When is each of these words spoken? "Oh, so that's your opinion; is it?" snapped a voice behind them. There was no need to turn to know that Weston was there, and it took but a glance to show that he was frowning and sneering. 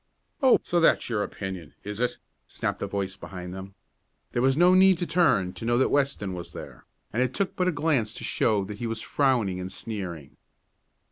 "Oh, 0.41 0.57
so 0.63 0.79
that's 0.79 1.11
your 1.11 1.21
opinion; 1.21 1.75
is 1.83 1.99
it?" 1.99 2.17
snapped 2.47 2.81
a 2.81 2.87
voice 2.87 3.15
behind 3.17 3.53
them. 3.53 3.75
There 4.31 4.41
was 4.41 4.57
no 4.57 4.73
need 4.73 4.97
to 4.97 5.05
turn 5.05 5.53
to 5.53 5.63
know 5.63 5.77
that 5.77 5.91
Weston 5.91 6.33
was 6.33 6.53
there, 6.53 6.85
and 7.13 7.21
it 7.21 7.35
took 7.35 7.55
but 7.55 7.67
a 7.67 7.71
glance 7.71 8.15
to 8.15 8.23
show 8.23 8.65
that 8.65 8.79
he 8.79 8.87
was 8.87 9.03
frowning 9.03 9.59
and 9.59 9.71
sneering. 9.71 10.37